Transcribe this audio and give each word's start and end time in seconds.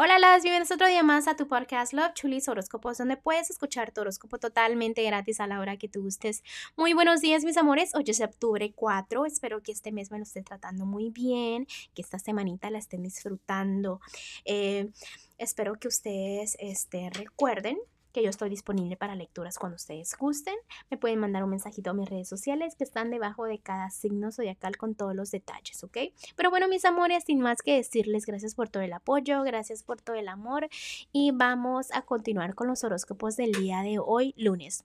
Hola, 0.00 0.20
las 0.20 0.44
bienvenidos 0.44 0.70
otro 0.70 0.86
día 0.86 1.02
más 1.02 1.26
a 1.26 1.34
tu 1.34 1.48
podcast 1.48 1.92
Love 1.92 2.14
Chulis 2.14 2.46
Horóscopos, 2.46 2.98
donde 2.98 3.16
puedes 3.16 3.50
escuchar 3.50 3.90
tu 3.90 4.00
horóscopo 4.02 4.38
totalmente 4.38 5.02
gratis 5.02 5.40
a 5.40 5.48
la 5.48 5.58
hora 5.58 5.76
que 5.76 5.88
tú 5.88 6.02
gustes. 6.02 6.44
Muy 6.76 6.92
buenos 6.92 7.20
días, 7.20 7.42
mis 7.42 7.56
amores. 7.56 7.96
Hoy 7.96 8.04
es 8.06 8.20
octubre 8.20 8.72
4. 8.72 9.26
Espero 9.26 9.60
que 9.60 9.72
este 9.72 9.90
mes 9.90 10.12
me 10.12 10.18
lo 10.18 10.22
esté 10.22 10.44
tratando 10.44 10.86
muy 10.86 11.10
bien, 11.10 11.66
que 11.96 12.02
esta 12.02 12.20
semanita 12.20 12.70
la 12.70 12.78
estén 12.78 13.02
disfrutando. 13.02 14.00
Eh, 14.44 14.88
espero 15.36 15.74
que 15.74 15.88
ustedes 15.88 16.56
este, 16.60 17.10
recuerden 17.10 17.76
que 18.18 18.24
yo 18.24 18.30
estoy 18.30 18.50
disponible 18.50 18.96
para 18.96 19.14
lecturas 19.14 19.60
cuando 19.60 19.76
ustedes 19.76 20.16
gusten. 20.18 20.56
Me 20.90 20.96
pueden 20.96 21.20
mandar 21.20 21.44
un 21.44 21.50
mensajito 21.50 21.90
a 21.90 21.94
mis 21.94 22.10
redes 22.10 22.28
sociales 22.28 22.74
que 22.74 22.82
están 22.82 23.12
debajo 23.12 23.44
de 23.44 23.60
cada 23.60 23.90
signo 23.90 24.32
zodiacal 24.32 24.76
con 24.76 24.96
todos 24.96 25.14
los 25.14 25.30
detalles, 25.30 25.84
¿ok? 25.84 25.98
Pero 26.34 26.50
bueno, 26.50 26.66
mis 26.66 26.84
amores, 26.84 27.22
sin 27.24 27.38
más 27.38 27.62
que 27.62 27.76
decirles 27.76 28.26
gracias 28.26 28.56
por 28.56 28.68
todo 28.70 28.82
el 28.82 28.92
apoyo, 28.92 29.44
gracias 29.44 29.84
por 29.84 30.00
todo 30.00 30.16
el 30.16 30.26
amor 30.26 30.68
y 31.12 31.30
vamos 31.30 31.92
a 31.92 32.02
continuar 32.02 32.56
con 32.56 32.66
los 32.66 32.82
horóscopos 32.82 33.36
del 33.36 33.52
día 33.52 33.82
de 33.82 34.00
hoy, 34.00 34.34
lunes. 34.36 34.84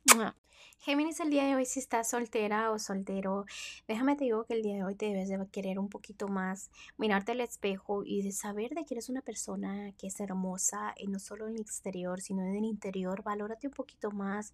Géminis, 0.79 1.21
el 1.21 1.29
día 1.29 1.45
de 1.45 1.55
hoy 1.55 1.65
si 1.65 1.79
estás 1.79 2.09
soltera 2.09 2.71
o 2.71 2.77
soltero, 2.77 3.45
déjame 3.87 4.17
te 4.17 4.25
digo 4.25 4.43
que 4.43 4.53
el 4.53 4.63
día 4.63 4.75
de 4.75 4.83
hoy 4.83 4.95
te 4.95 5.05
debes 5.05 5.29
de 5.29 5.37
querer 5.49 5.79
un 5.79 5.87
poquito 5.87 6.27
más, 6.27 6.69
mirarte 6.97 7.31
al 7.31 7.39
espejo 7.39 8.03
y 8.03 8.21
de 8.21 8.33
saber 8.33 8.71
de 8.71 8.83
que 8.83 8.95
eres 8.95 9.07
una 9.07 9.21
persona 9.21 9.93
que 9.97 10.07
es 10.07 10.19
hermosa, 10.19 10.93
y 10.97 11.07
no 11.07 11.19
solo 11.19 11.47
en 11.47 11.55
el 11.55 11.61
exterior, 11.61 12.19
sino 12.19 12.43
en 12.43 12.55
el 12.55 12.65
interior, 12.65 13.23
valórate 13.23 13.67
un 13.67 13.73
poquito 13.73 14.11
más, 14.11 14.53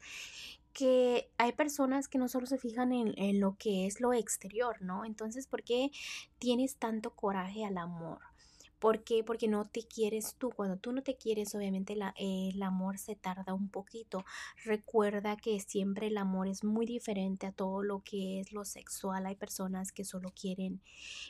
que 0.71 1.31
hay 1.37 1.51
personas 1.53 2.07
que 2.07 2.19
no 2.19 2.27
solo 2.27 2.45
se 2.45 2.59
fijan 2.59 2.93
en, 2.93 3.13
en 3.17 3.39
lo 3.39 3.57
que 3.57 3.87
es 3.87 3.99
lo 3.99 4.13
exterior, 4.13 4.81
¿no? 4.81 5.05
Entonces, 5.05 5.47
¿por 5.47 5.63
qué 5.63 5.89
tienes 6.37 6.77
tanto 6.77 7.15
coraje 7.15 7.65
al 7.65 7.77
amor? 7.79 8.28
¿Por 8.79 9.03
qué? 9.03 9.23
Porque 9.23 9.47
no 9.47 9.67
te 9.67 9.85
quieres 9.85 10.35
tú. 10.37 10.51
Cuando 10.51 10.77
tú 10.77 10.93
no 10.93 11.03
te 11.03 11.17
quieres, 11.17 11.53
obviamente 11.53 11.95
la, 11.95 12.13
el 12.17 12.61
amor 12.63 12.97
se 12.97 13.15
tarda 13.15 13.53
un 13.53 13.69
poquito. 13.69 14.23
Recuerda 14.63 15.35
que 15.35 15.59
siempre 15.59 16.07
el 16.07 16.17
amor 16.17 16.47
es 16.47 16.63
muy 16.63 16.85
diferente 16.85 17.45
a 17.45 17.51
todo 17.51 17.83
lo 17.83 18.01
que 18.03 18.39
es 18.39 18.53
lo 18.53 18.63
sexual. 18.63 19.25
Hay 19.25 19.35
personas 19.35 19.91
que 19.91 20.05
solo 20.05 20.31
quieren, 20.31 20.81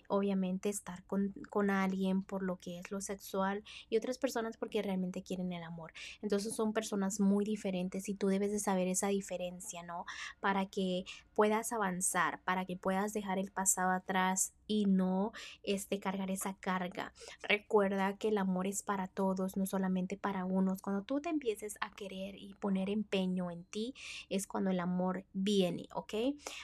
obviamente, 0.08 0.70
estar 0.70 1.04
con, 1.06 1.34
con 1.50 1.70
alguien 1.72 2.22
por 2.22 2.44
lo 2.44 2.58
que 2.58 2.80
es 2.80 2.92
lo 2.92 3.02
sexual 3.02 3.64
y 3.90 3.98
otras 3.98 4.20
personas 4.20 4.58
porque 4.58 4.82
realmente 4.82 5.24
quieren 5.24 5.52
el 5.52 5.64
amor. 5.64 5.92
Entonces 6.22 6.56
son 6.56 6.74
personas 6.74 7.20
muy 7.20 7.46
diferentes 7.46 8.10
y 8.10 8.14
tú 8.14 8.28
debes 8.28 8.52
de 8.52 8.60
saber 8.60 8.88
esa 8.88 9.08
diferencia, 9.08 9.84
¿no? 9.84 10.06
Para 10.40 10.68
que 10.68 11.06
puedas 11.34 11.72
avanzar, 11.72 12.42
para 12.44 12.66
que 12.66 12.78
puedas 12.78 13.14
dejar 13.14 13.40
el 13.40 13.52
pasado 13.52 13.92
atrás 13.92 14.54
y 14.70 14.86
no 14.86 15.34
este, 15.64 16.00
cargar 16.00 16.32
esa 16.32 16.54
carga. 16.54 17.12
Recuerda 17.42 18.16
que 18.18 18.30
el 18.30 18.38
amor 18.38 18.68
es 18.68 18.84
para 18.84 19.08
todos, 19.08 19.58
no 19.58 19.66
solamente 19.66 20.16
para 20.16 20.46
unos. 20.46 20.82
Cuando 20.82 21.02
tú 21.02 21.20
te 21.20 21.30
empieces 21.30 21.78
a 21.82 21.92
querer 21.92 22.36
y 22.36 22.54
poner 22.54 22.90
empeño 22.90 23.52
en 23.52 23.66
ti, 23.66 23.96
es 24.30 24.48
cuando 24.48 24.70
el 24.70 24.80
amor 24.80 25.26
viene, 25.34 25.90
¿ok? 25.94 26.14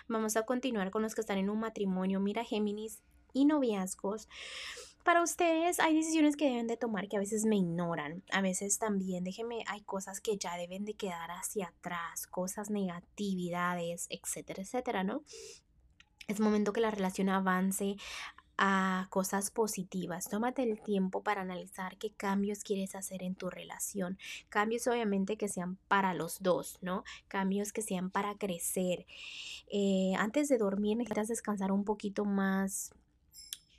Vamos 0.08 0.38
a 0.38 0.46
continuar 0.46 0.92
con 0.92 1.02
los 1.02 1.16
que 1.16 1.22
están 1.22 1.40
en 1.40 1.50
un 1.50 1.60
matrimonio. 1.60 2.20
Mira, 2.20 2.46
Géminis 2.46 3.02
y 3.34 3.46
noviazgos. 3.46 4.30
Para 5.04 5.24
ustedes 5.24 5.80
hay 5.80 5.96
decisiones 5.96 6.36
que 6.36 6.46
deben 6.46 6.68
de 6.68 6.78
tomar 6.78 7.08
que 7.08 7.18
a 7.18 7.20
veces 7.20 7.46
me 7.46 7.58
ignoran. 7.58 8.24
A 8.32 8.42
veces 8.42 8.78
también, 8.78 9.24
déjenme, 9.24 9.64
hay 9.68 9.82
cosas 9.82 10.22
que 10.22 10.38
ya 10.38 10.58
deben 10.58 10.86
de 10.86 10.94
quedar 10.94 11.32
hacia 11.32 11.68
atrás, 11.68 12.28
cosas 12.28 12.70
negatividades, 12.70 14.08
etcétera, 14.10 14.62
etcétera, 14.62 15.04
¿no? 15.04 15.24
Es 16.28 16.40
momento 16.40 16.74
que 16.74 16.82
la 16.82 16.92
relación 16.92 17.30
avance 17.30 17.98
a 18.58 19.08
cosas 19.10 19.52
positivas. 19.52 20.30
Tómate 20.30 20.64
el 20.64 20.82
tiempo 20.82 21.24
para 21.24 21.42
analizar 21.42 21.98
qué 21.98 22.12
cambios 22.12 22.64
quieres 22.64 22.96
hacer 22.96 23.22
en 23.22 23.36
tu 23.36 23.50
relación. 23.50 24.18
Cambios 24.50 24.88
obviamente 24.88 25.38
que 25.38 25.50
sean 25.50 25.78
para 25.88 26.14
los 26.14 26.42
dos, 26.42 26.80
¿no? 26.82 27.04
Cambios 27.28 27.74
que 27.74 27.82
sean 27.82 28.10
para 28.10 28.36
crecer. 28.38 29.06
Eh, 29.68 30.14
antes 30.18 30.48
de 30.48 30.58
dormir 30.58 30.98
necesitas 30.98 31.28
descansar 31.28 31.72
un 31.72 31.84
poquito 31.84 32.26
más. 32.26 32.92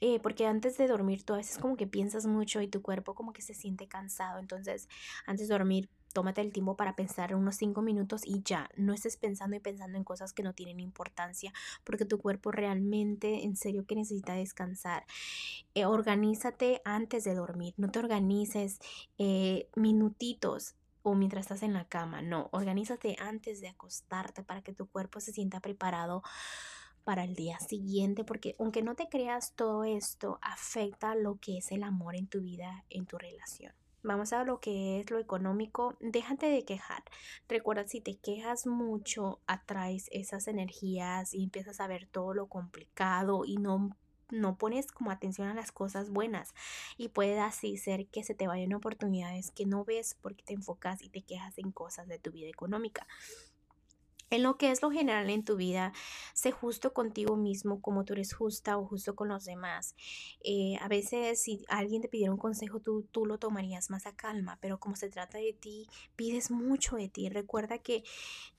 Eh, 0.02 0.20
porque 0.20 0.46
antes 0.46 0.76
de 0.76 0.88
dormir 0.88 1.24
tú 1.24 1.32
a 1.32 1.38
veces 1.38 1.56
como 1.56 1.76
que 1.76 1.86
piensas 1.86 2.26
mucho 2.26 2.60
y 2.60 2.68
tu 2.68 2.82
cuerpo 2.82 3.14
como 3.14 3.32
que 3.32 3.42
se 3.42 3.54
siente 3.54 3.88
cansado. 3.88 4.38
Entonces, 4.38 4.88
antes 5.26 5.48
de 5.48 5.54
dormir 5.54 5.88
tómate 6.16 6.40
el 6.40 6.50
tiempo 6.50 6.78
para 6.78 6.96
pensar 6.96 7.34
unos 7.34 7.56
cinco 7.56 7.82
minutos 7.82 8.22
y 8.24 8.42
ya, 8.42 8.70
no 8.74 8.94
estés 8.94 9.18
pensando 9.18 9.54
y 9.54 9.60
pensando 9.60 9.98
en 9.98 10.04
cosas 10.04 10.32
que 10.32 10.42
no 10.42 10.54
tienen 10.54 10.80
importancia, 10.80 11.52
porque 11.84 12.06
tu 12.06 12.16
cuerpo 12.16 12.52
realmente, 12.52 13.44
en 13.44 13.54
serio, 13.54 13.84
que 13.84 13.96
necesita 13.96 14.32
descansar. 14.32 15.04
Eh, 15.74 15.84
organízate 15.84 16.80
antes 16.86 17.24
de 17.24 17.34
dormir, 17.34 17.74
no 17.76 17.90
te 17.90 17.98
organices 17.98 18.78
eh, 19.18 19.68
minutitos 19.76 20.74
o 21.02 21.14
mientras 21.14 21.42
estás 21.42 21.62
en 21.62 21.74
la 21.74 21.84
cama, 21.86 22.22
no, 22.22 22.48
organízate 22.50 23.16
antes 23.20 23.60
de 23.60 23.68
acostarte 23.68 24.42
para 24.42 24.62
que 24.62 24.72
tu 24.72 24.86
cuerpo 24.86 25.20
se 25.20 25.32
sienta 25.32 25.60
preparado 25.60 26.22
para 27.04 27.24
el 27.24 27.34
día 27.34 27.60
siguiente, 27.60 28.24
porque 28.24 28.56
aunque 28.58 28.80
no 28.80 28.94
te 28.94 29.10
creas, 29.10 29.52
todo 29.54 29.84
esto 29.84 30.38
afecta 30.40 31.14
lo 31.14 31.36
que 31.36 31.58
es 31.58 31.72
el 31.72 31.82
amor 31.82 32.16
en 32.16 32.26
tu 32.26 32.40
vida, 32.40 32.86
en 32.88 33.04
tu 33.04 33.18
relación. 33.18 33.74
Vamos 34.06 34.32
a 34.32 34.44
lo 34.44 34.60
que 34.60 35.00
es 35.00 35.10
lo 35.10 35.18
económico. 35.18 35.96
Déjate 35.98 36.46
de 36.46 36.64
quejar. 36.64 37.02
Recuerda, 37.48 37.88
si 37.88 38.00
te 38.00 38.16
quejas 38.16 38.64
mucho, 38.64 39.40
atraes 39.48 40.08
esas 40.12 40.46
energías 40.46 41.34
y 41.34 41.42
empiezas 41.42 41.80
a 41.80 41.88
ver 41.88 42.06
todo 42.06 42.32
lo 42.32 42.46
complicado 42.46 43.44
y 43.44 43.56
no 43.56 43.90
no 44.28 44.58
pones 44.58 44.90
como 44.90 45.12
atención 45.12 45.48
a 45.48 45.54
las 45.54 45.70
cosas 45.70 46.10
buenas 46.10 46.52
y 46.96 47.08
puede 47.10 47.38
así 47.38 47.76
ser 47.76 48.08
que 48.08 48.24
se 48.24 48.34
te 48.34 48.48
vayan 48.48 48.74
oportunidades 48.74 49.52
que 49.52 49.66
no 49.66 49.84
ves 49.84 50.16
porque 50.20 50.42
te 50.42 50.54
enfocas 50.54 51.00
y 51.02 51.08
te 51.08 51.22
quejas 51.22 51.58
en 51.58 51.70
cosas 51.70 52.08
de 52.08 52.18
tu 52.18 52.32
vida 52.32 52.48
económica. 52.48 53.06
En 54.30 54.42
lo 54.42 54.56
que 54.56 54.70
es 54.72 54.82
lo 54.82 54.90
general 54.90 55.30
en 55.30 55.44
tu 55.44 55.56
vida, 55.56 55.92
sé 56.34 56.50
justo 56.50 56.92
contigo 56.92 57.36
mismo 57.36 57.80
como 57.80 58.04
tú 58.04 58.14
eres 58.14 58.34
justa 58.34 58.76
o 58.76 58.86
justo 58.86 59.14
con 59.14 59.28
los 59.28 59.44
demás. 59.44 59.94
Eh, 60.42 60.76
a 60.80 60.88
veces 60.88 61.40
si 61.40 61.64
alguien 61.68 62.02
te 62.02 62.08
pidiera 62.08 62.32
un 62.32 62.38
consejo, 62.38 62.80
tú, 62.80 63.06
tú 63.12 63.24
lo 63.24 63.38
tomarías 63.38 63.88
más 63.90 64.06
a 64.06 64.16
calma, 64.16 64.58
pero 64.60 64.80
como 64.80 64.96
se 64.96 65.10
trata 65.10 65.38
de 65.38 65.52
ti, 65.52 65.86
pides 66.16 66.50
mucho 66.50 66.96
de 66.96 67.08
ti. 67.08 67.28
Recuerda 67.28 67.78
que 67.78 68.02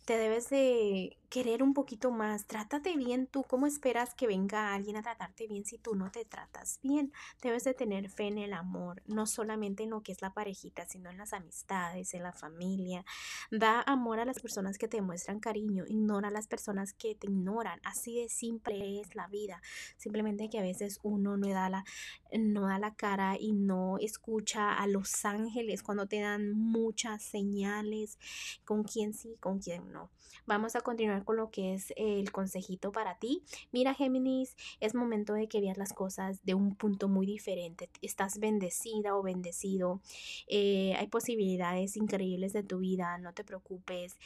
te 0.06 0.18
debes 0.18 0.50
de 0.50 1.18
querer 1.30 1.64
un 1.64 1.74
poquito 1.74 2.12
más. 2.12 2.46
Trátate 2.46 2.96
bien 2.96 3.28
tú. 3.28 3.44
¿Cómo 3.44 3.68
esperas 3.68 4.14
que 4.16 4.28
venga 4.28 4.74
alguien 4.74 4.96
a 4.96 5.02
tratarte 5.02 5.48
bien 5.48 5.66
si 5.66 5.78
tú 5.78 5.96
no 5.96 6.12
te 6.12 6.26
tratas 6.26 6.80
bien? 6.84 7.12
Debes 7.42 7.64
de 7.64 7.74
tener 7.74 8.10
fe 8.10 8.28
en 8.28 8.38
el 8.38 8.54
amor, 8.54 9.02
no 9.06 9.26
solamente 9.26 9.84
en 9.84 9.92
lo 9.92 10.02
que 10.02 10.12
es 10.12 10.22
la 10.22 10.34
parejita, 10.34 10.86
sino 10.88 11.10
en 11.10 11.18
las 11.18 11.34
amistades, 11.34 12.14
en 12.14 12.24
la 12.24 12.34
familia. 12.34 13.06
Da 13.52 13.82
amor 13.82 14.20
a 14.20 14.26
las 14.26 14.40
personas 14.40 14.78
que 14.78 14.88
te 14.88 15.02
muestran 15.02 15.40
cariño. 15.40 15.86
Ignora 15.88 16.30
a 16.30 16.32
las 16.32 16.48
personas 16.48 16.94
que 16.94 17.16
te 17.16 17.28
ignoran. 17.28 17.80
Así 17.84 18.22
de 18.22 18.30
simple 18.30 19.02
es 19.02 19.16
la 19.16 19.28
vida. 19.28 19.62
Simplemente 19.98 20.50
que 20.50 20.60
a 20.60 20.64
veces 20.64 21.00
uno 21.04 21.38
no 21.38 21.48
da 21.50 21.70
la, 21.70 21.86
no 22.32 22.68
da 22.68 22.80
la 22.80 22.96
cara 22.96 23.38
y 23.40 23.54
no 23.54 23.98
escucha 24.00 24.74
a 24.74 24.88
los 24.88 25.26
ángeles 25.26 25.84
cuando 25.84 26.08
te 26.08 26.22
dan 26.22 26.54
muchas 26.54 27.24
señales 27.24 28.18
con 28.66 28.84
quién 28.84 29.14
sí, 29.14 29.36
con 29.40 29.60
quién 29.60 29.92
no. 29.92 30.10
Vamos 30.46 30.76
a 30.76 30.82
continuar 30.82 31.17
con 31.24 31.38
lo 31.38 31.50
que 31.52 31.74
es 31.74 31.94
el 31.96 32.32
consejito 32.32 32.92
para 32.92 33.18
ti. 33.18 33.44
Mira, 33.72 33.94
Géminis, 33.94 34.56
es 34.80 34.96
momento 34.96 35.34
de 35.34 35.48
que 35.48 35.62
veas 35.62 35.78
las 35.78 35.94
cosas 35.94 36.44
de 36.44 36.54
un 36.54 36.76
punto 36.76 37.08
muy 37.08 37.26
diferente. 37.26 37.90
Estás 38.02 38.40
bendecida 38.40 39.16
o 39.16 39.24
bendecido. 39.24 40.02
Eh, 40.48 40.94
hay 40.98 41.08
posibilidades 41.08 41.98
increíbles 41.98 42.54
de 42.54 42.64
tu 42.64 42.80
vida, 42.80 43.18
no 43.18 43.34
te 43.34 43.44
preocupes 43.44 44.18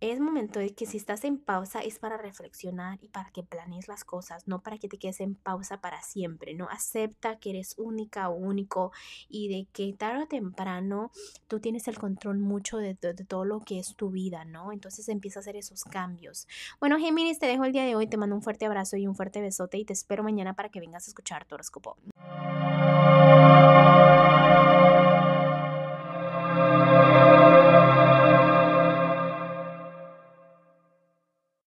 es 0.00 0.18
momento 0.18 0.58
de 0.58 0.74
que 0.74 0.86
si 0.86 0.96
estás 0.96 1.24
en 1.24 1.38
pausa 1.38 1.80
es 1.80 1.98
para 1.98 2.16
reflexionar 2.16 2.98
y 3.02 3.08
para 3.08 3.30
que 3.30 3.42
planees 3.42 3.86
las 3.86 4.04
cosas, 4.04 4.48
no 4.48 4.62
para 4.62 4.78
que 4.78 4.88
te 4.88 4.98
quedes 4.98 5.20
en 5.20 5.34
pausa 5.34 5.80
para 5.80 6.02
siempre, 6.02 6.54
¿no? 6.54 6.68
Acepta 6.70 7.38
que 7.38 7.50
eres 7.50 7.74
única 7.76 8.30
o 8.30 8.34
único 8.34 8.92
y 9.28 9.48
de 9.48 9.68
que 9.72 9.92
tarde 9.92 10.22
o 10.22 10.26
temprano 10.26 11.10
tú 11.48 11.60
tienes 11.60 11.86
el 11.86 11.98
control 11.98 12.38
mucho 12.38 12.78
de, 12.78 12.94
todo 12.94 13.44
lo 13.44 13.60
que 13.60 13.78
es 13.78 13.94
tu 13.94 14.10
vida, 14.10 14.44
¿no? 14.44 14.72
Entonces 14.72 15.08
empieza 15.08 15.40
a 15.40 15.42
hacer 15.42 15.56
esos 15.56 15.84
cambios. 15.84 16.48
Bueno, 16.80 16.98
Géminis, 16.98 17.38
te 17.38 17.46
dejo 17.46 17.64
el 17.64 17.72
día 17.72 17.84
de 17.84 17.94
hoy, 17.94 18.06
te 18.06 18.16
mando 18.16 18.34
un 18.34 18.42
fuerte 18.42 18.64
abrazo 18.64 18.96
y 18.96 19.06
un 19.06 19.14
fuerte 19.14 19.40
besote 19.42 19.76
y 19.76 19.84
te 19.84 19.92
espero 19.92 20.22
mañana 20.22 20.54
para 20.54 20.70
que 20.70 20.80
vengas 20.80 21.06
a 21.06 21.10
escuchar 21.10 21.44
tu 21.44 21.54
horóscopo. 21.56 21.96